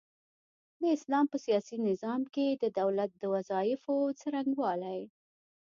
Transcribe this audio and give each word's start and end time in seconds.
د 0.81 0.83
اسلام 0.95 1.25
په 1.31 1.37
سياسي 1.45 1.77
نظام 1.89 2.21
کي 2.33 2.47
د 2.53 2.63
دولت 2.79 3.09
د 3.17 3.23
وظايفو 3.35 3.95
څرنګوالۍ 4.19 5.01